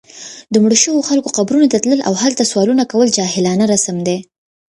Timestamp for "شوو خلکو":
0.83-1.29